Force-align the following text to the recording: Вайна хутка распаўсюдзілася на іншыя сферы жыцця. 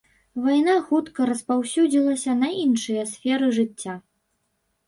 Вайна 0.45 0.77
хутка 0.87 1.27
распаўсюдзілася 1.31 2.31
на 2.41 2.49
іншыя 2.65 3.07
сферы 3.15 3.53
жыцця. 3.59 3.93